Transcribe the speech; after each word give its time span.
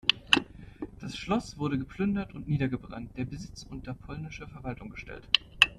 Das 0.99 1.15
Schloss 1.15 1.59
wurde 1.59 1.77
geplündert 1.77 2.33
und 2.33 2.47
niedergebrannt, 2.47 3.15
der 3.17 3.25
Besitz 3.25 3.67
unter 3.69 3.93
polnische 3.93 4.47
Verwaltung 4.47 4.89
gestellt. 4.89 5.27